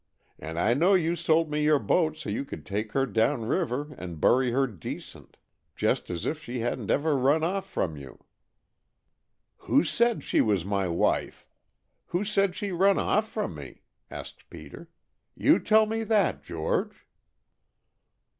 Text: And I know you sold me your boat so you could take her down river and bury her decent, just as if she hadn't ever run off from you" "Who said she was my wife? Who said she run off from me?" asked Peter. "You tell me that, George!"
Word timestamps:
And 0.39 0.57
I 0.57 0.73
know 0.73 0.95
you 0.95 1.15
sold 1.15 1.51
me 1.51 1.61
your 1.61 1.77
boat 1.77 2.17
so 2.17 2.27
you 2.31 2.43
could 2.43 2.65
take 2.65 2.93
her 2.93 3.05
down 3.05 3.45
river 3.45 3.93
and 3.99 4.19
bury 4.19 4.49
her 4.49 4.65
decent, 4.65 5.37
just 5.75 6.09
as 6.09 6.25
if 6.25 6.41
she 6.41 6.61
hadn't 6.61 6.89
ever 6.89 7.15
run 7.15 7.43
off 7.43 7.69
from 7.69 7.95
you" 7.95 8.25
"Who 9.69 9.83
said 9.83 10.23
she 10.23 10.41
was 10.41 10.65
my 10.65 10.87
wife? 10.87 11.45
Who 12.07 12.23
said 12.25 12.55
she 12.55 12.71
run 12.71 12.97
off 12.97 13.29
from 13.29 13.53
me?" 13.53 13.83
asked 14.09 14.49
Peter. 14.49 14.89
"You 15.35 15.59
tell 15.59 15.85
me 15.85 16.03
that, 16.05 16.41
George!" 16.41 17.05